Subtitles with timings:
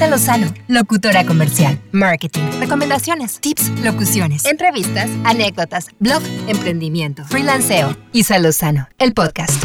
[0.00, 7.94] Isa Lozano, locutora comercial, marketing, recomendaciones, tips, locuciones, entrevistas, anécdotas, blog, emprendimiento, freelanceo.
[8.14, 9.62] Isa Lozano, el podcast.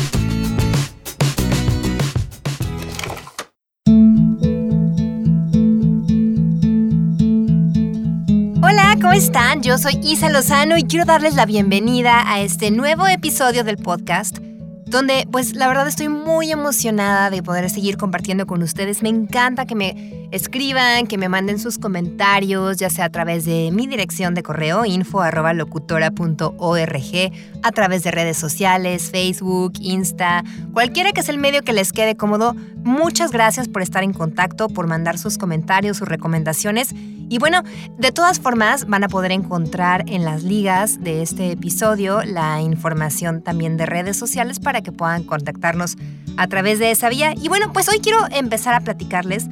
[8.61, 9.63] Hola, ¿cómo están?
[9.63, 14.39] Yo soy Isa Lozano y quiero darles la bienvenida a este nuevo episodio del podcast
[14.85, 19.01] donde pues la verdad estoy muy emocionada de poder seguir compartiendo con ustedes.
[19.01, 23.71] Me encanta que me escriban, que me manden sus comentarios, ya sea a través de
[23.71, 27.31] mi dirección de correo info@locutora.org,
[27.63, 30.43] a través de redes sociales, Facebook, Insta,
[30.73, 32.55] cualquiera que sea el medio que les quede cómodo.
[32.83, 36.93] Muchas gracias por estar en contacto, por mandar sus comentarios, sus recomendaciones
[37.27, 37.63] y bueno,
[37.97, 43.41] de todas formas van a poder encontrar en las ligas de este episodio la información
[43.41, 45.97] también de redes sociales para que puedan contactarnos
[46.37, 47.33] a través de esa vía.
[47.35, 49.47] Y bueno, pues hoy quiero empezar a platicarles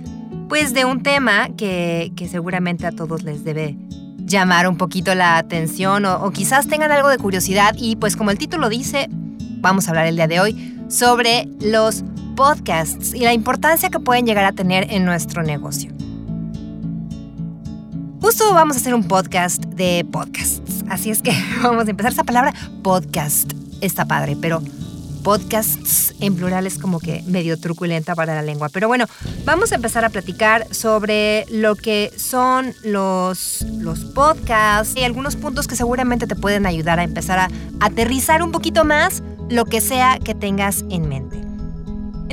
[0.50, 3.76] pues de un tema que, seguramente a todos les debe
[4.20, 8.38] llamar un poquito la atención o, quizás tengan algo de curiosidad y pues como el
[8.38, 9.08] título dice,
[9.62, 12.04] vamos a hablar el día de hoy sobre los
[12.36, 15.92] podcasts y la importancia que pueden llegar a tener en nuestro negocio.
[18.24, 20.86] Justo vamos a hacer un podcast de podcasts.
[20.88, 23.52] Así es que vamos a empezar esa palabra podcast.
[23.82, 24.64] Está padre, pero
[25.26, 28.70] podcasts en plural es como que medio truculenta para la lengua.
[28.70, 29.08] Pero bueno,
[29.44, 35.68] vamos a empezar a platicar sobre lo que son los, los podcasts y algunos puntos
[35.68, 37.50] que seguramente te pueden ayudar a empezar a
[37.82, 41.43] aterrizar un poquito más lo que sea que tengas en mente.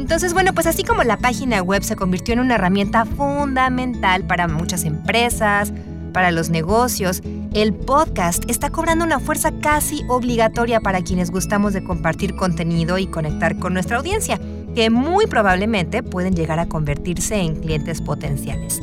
[0.01, 4.49] Entonces, bueno, pues así como la página web se convirtió en una herramienta fundamental para
[4.49, 5.75] muchas empresas,
[6.15, 7.21] para los negocios,
[7.53, 13.09] el podcast está cobrando una fuerza casi obligatoria para quienes gustamos de compartir contenido y
[13.09, 14.41] conectar con nuestra audiencia,
[14.75, 18.81] que muy probablemente pueden llegar a convertirse en clientes potenciales.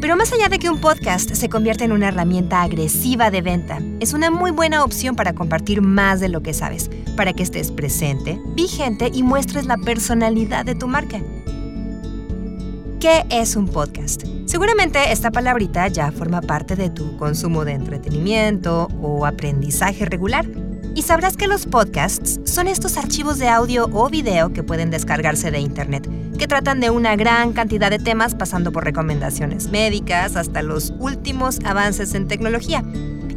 [0.00, 3.78] Pero más allá de que un podcast se convierta en una herramienta agresiva de venta,
[4.00, 7.72] es una muy buena opción para compartir más de lo que sabes, para que estés
[7.72, 11.20] presente, vigente y muestres la personalidad de tu marca.
[13.00, 14.24] ¿Qué es un podcast?
[14.46, 20.46] Seguramente esta palabrita ya forma parte de tu consumo de entretenimiento o aprendizaje regular
[20.94, 25.50] y sabrás que los podcasts son estos archivos de audio o video que pueden descargarse
[25.50, 30.62] de Internet, que tratan de una gran cantidad de temas pasando por recomendaciones médicas hasta
[30.62, 32.84] los últimos avances en tecnología,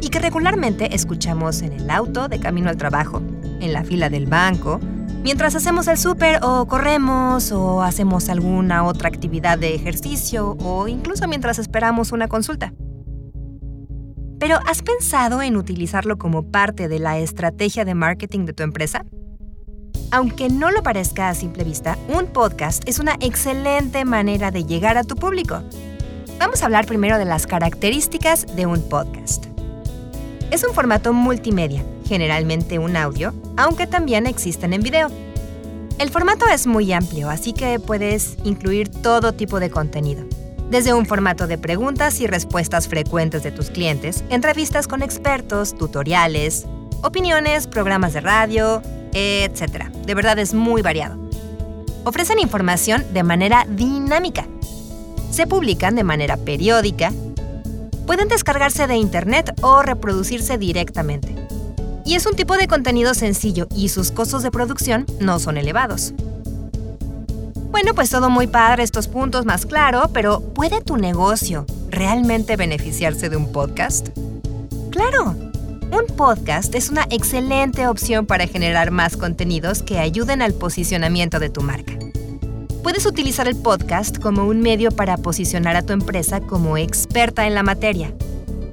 [0.00, 3.22] y que regularmente escuchamos en el auto de camino al trabajo,
[3.60, 4.80] en la fila del banco,
[5.22, 11.28] mientras hacemos el súper o corremos o hacemos alguna otra actividad de ejercicio o incluso
[11.28, 12.72] mientras esperamos una consulta.
[14.38, 19.04] Pero ¿has pensado en utilizarlo como parte de la estrategia de marketing de tu empresa?
[20.12, 24.98] Aunque no lo parezca a simple vista, un podcast es una excelente manera de llegar
[24.98, 25.62] a tu público.
[26.38, 29.46] Vamos a hablar primero de las características de un podcast.
[30.50, 35.10] Es un formato multimedia, generalmente un audio, aunque también existen en video.
[35.98, 40.24] El formato es muy amplio, así que puedes incluir todo tipo de contenido
[40.70, 46.64] desde un formato de preguntas y respuestas frecuentes de tus clientes, entrevistas con expertos, tutoriales,
[47.02, 48.80] opiniones, programas de radio,
[49.12, 49.88] etc.
[50.06, 51.16] De verdad es muy variado.
[52.04, 54.46] Ofrecen información de manera dinámica.
[55.30, 57.12] Se publican de manera periódica.
[58.06, 61.36] Pueden descargarse de Internet o reproducirse directamente.
[62.04, 66.14] Y es un tipo de contenido sencillo y sus costos de producción no son elevados.
[67.70, 73.28] Bueno, pues todo muy padre estos puntos más claro, pero ¿puede tu negocio realmente beneficiarse
[73.28, 74.08] de un podcast?
[74.90, 75.36] Claro,
[75.92, 81.50] un podcast es una excelente opción para generar más contenidos que ayuden al posicionamiento de
[81.50, 81.98] tu marca.
[82.82, 87.54] Puedes utilizar el podcast como un medio para posicionar a tu empresa como experta en
[87.54, 88.14] la materia.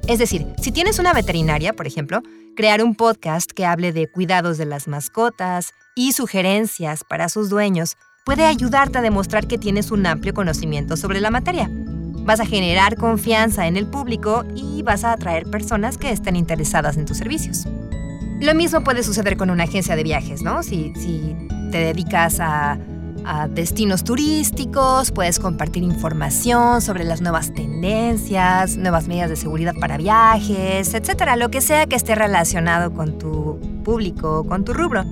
[0.06, 2.22] Es decir, si tienes una veterinaria, por ejemplo,
[2.56, 7.96] crear un podcast que hable de cuidados de las mascotas y sugerencias para sus dueños
[8.24, 11.70] puede ayudarte a demostrar que tienes un amplio conocimiento sobre la materia.
[12.28, 16.98] Vas a generar confianza en el público y vas a atraer personas que estén interesadas
[16.98, 17.66] en tus servicios.
[18.38, 20.62] Lo mismo puede suceder con una agencia de viajes, ¿no?
[20.62, 20.92] Si,
[21.70, 22.76] te dedicas a,
[23.24, 29.96] a destinos turísticos, puedes compartir información sobre las nuevas tendencias, nuevas medidas de seguridad para
[29.96, 35.02] viajes, etcétera, lo que sea que esté relacionado con tu público, con tu rubro.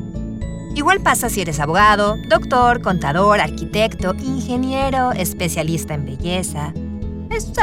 [0.74, 6.74] Igual pasa si eres abogado, doctor, contador, arquitecto, ingeniero, especialista en belleza.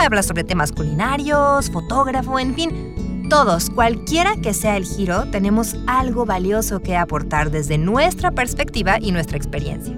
[0.04, 3.26] Hablas sobre temas culinarios, fotógrafo, en fin.
[3.30, 9.12] Todos, cualquiera que sea el giro, tenemos algo valioso que aportar desde nuestra perspectiva y
[9.12, 9.98] nuestra experiencia.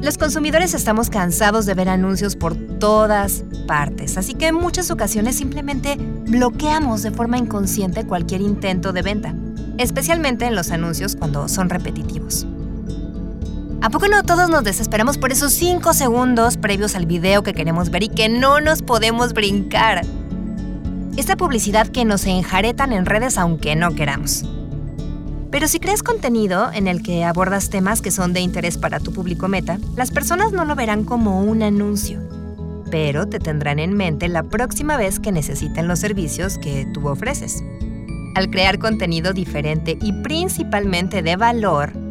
[0.00, 5.36] Los consumidores estamos cansados de ver anuncios por todas partes, así que en muchas ocasiones
[5.36, 9.34] simplemente bloqueamos de forma inconsciente cualquier intento de venta,
[9.78, 12.46] especialmente en los anuncios cuando son repetitivos.
[13.82, 17.90] ¿A poco no todos nos desesperamos por esos 5 segundos previos al video que queremos
[17.90, 20.00] ver y que no nos podemos brincar?
[21.16, 24.44] Esta publicidad que nos enjaretan en redes aunque no queramos.
[25.50, 29.12] Pero si creas contenido en el que abordas temas que son de interés para tu
[29.12, 32.20] público meta, las personas no lo verán como un anuncio,
[32.90, 37.62] pero te tendrán en mente la próxima vez que necesiten los servicios que tú ofreces.
[38.34, 42.05] Al crear contenido diferente y principalmente de valor,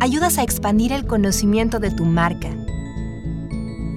[0.00, 2.48] ayudas a expandir el conocimiento de tu marca.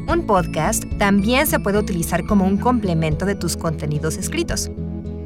[0.05, 4.69] Un podcast también se puede utilizar como un complemento de tus contenidos escritos.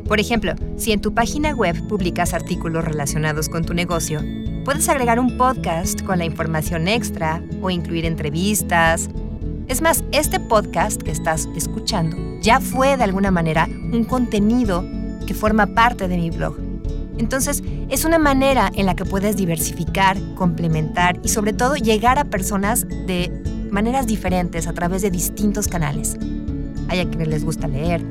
[0.08, 4.22] Por ejemplo, si en tu página web publicas artículos relacionados con tu negocio,
[4.66, 9.10] puedes agregar un podcast con la información extra o incluir entrevistas.
[9.68, 14.86] Es más, este podcast que estás escuchando ya fue de alguna manera un contenido
[15.26, 16.67] que forma parte de mi blog.
[17.18, 22.26] Entonces, es una manera en la que puedes diversificar, complementar y sobre todo llegar a
[22.26, 23.32] personas de
[23.72, 26.18] maneras diferentes a través de distintos canales.
[26.90, 28.02] Hay a quienes les gusta leer,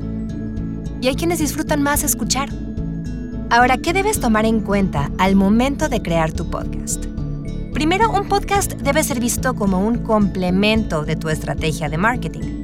[1.01, 2.49] y hay quienes disfrutan más escuchar.
[3.51, 7.05] Ahora, ¿qué debes tomar en cuenta al momento de crear tu podcast?
[7.73, 12.56] Primero, un podcast debe ser visto como un complemento de tu estrategia de marketing.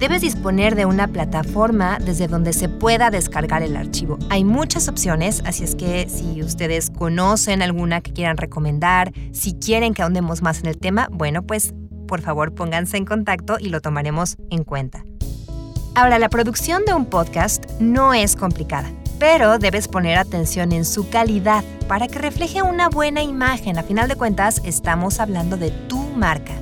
[0.00, 4.18] Debes disponer de una plataforma desde donde se pueda descargar el archivo.
[4.30, 9.92] Hay muchas opciones, así es que si ustedes conocen alguna que quieran recomendar, si quieren
[9.92, 11.74] que ahondemos más en el tema, bueno, pues
[12.08, 15.04] por favor pónganse en contacto y lo tomaremos en cuenta.
[15.94, 21.10] Ahora, la producción de un podcast no es complicada, pero debes poner atención en su
[21.10, 23.76] calidad para que refleje una buena imagen.
[23.76, 26.54] A final de cuentas, estamos hablando de tu marca.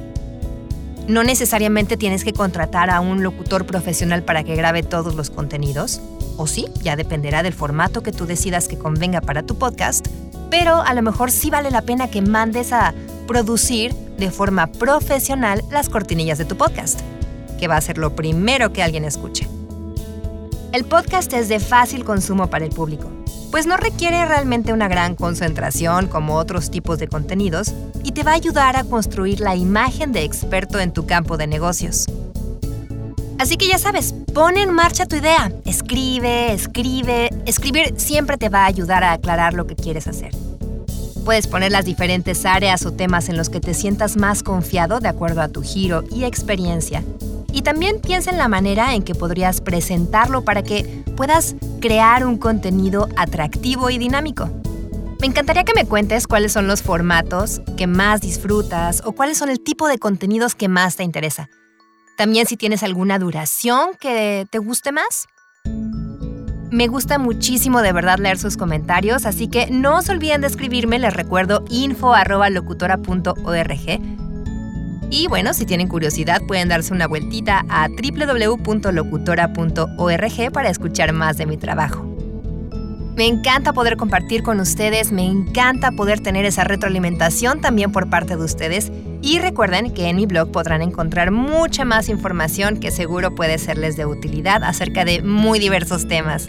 [1.09, 6.01] No necesariamente tienes que contratar a un locutor profesional para que grabe todos los contenidos,
[6.37, 10.07] o sí, ya dependerá del formato que tú decidas que convenga para tu podcast,
[10.51, 12.95] pero a lo mejor sí vale la pena que mandes a
[13.27, 17.01] producir de forma profesional las cortinillas de tu podcast
[17.59, 19.47] que va a ser lo primero que alguien escuche.
[20.73, 23.11] El podcast es de fácil consumo para el público,
[23.51, 27.73] pues no requiere realmente una gran concentración como otros tipos de contenidos
[28.05, 31.47] y te va a ayudar a construir la imagen de experto en tu campo de
[31.47, 32.07] negocios.
[33.39, 38.65] Así que ya sabes, pon en marcha tu idea, escribe, escribe, escribir siempre te va
[38.65, 40.33] a ayudar a aclarar lo que quieres hacer.
[41.25, 45.09] Puedes poner las diferentes áreas o temas en los que te sientas más confiado de
[45.09, 47.05] acuerdo a tu giro y experiencia
[47.59, 52.39] y también piensa en la manera en que podrías presentarlo para que puedas crear un
[52.39, 54.49] contenido atractivo y dinámico.
[55.21, 59.49] Me encantaría que me cuentes cuáles son los formatos que más disfrutas o cuáles son
[59.49, 61.49] el tipo de contenidos que más te interesa.
[62.17, 65.27] También si tienes alguna duración que te guste más.
[66.71, 71.01] Me gusta muchísimo de verdad leer sus comentarios, así que no se olviden de escribirme,
[71.01, 74.28] les recuerdo info.locutora.org
[75.11, 81.47] y bueno, si tienen curiosidad pueden darse una vueltita a www.locutora.org para escuchar más de
[81.47, 82.19] mi trabajo.
[83.19, 88.37] Me encanta poder compartir con ustedes, me encanta poder tener esa retroalimentación también por parte
[88.37, 93.35] de ustedes y recuerden que en mi blog podrán encontrar mucha más información que seguro
[93.35, 96.47] puede serles de utilidad acerca de muy diversos temas.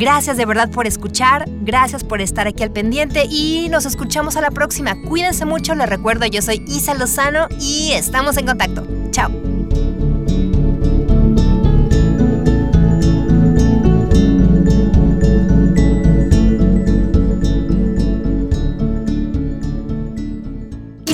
[0.00, 4.40] Gracias de verdad por escuchar, gracias por estar aquí al pendiente y nos escuchamos a
[4.40, 4.94] la próxima.
[5.02, 8.86] Cuídense mucho, les recuerdo, yo soy Isa Lozano y estamos en contacto.
[9.10, 9.49] Chao.